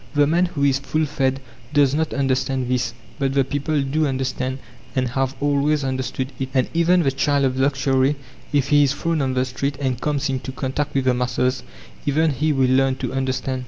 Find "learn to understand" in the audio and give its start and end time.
12.71-13.59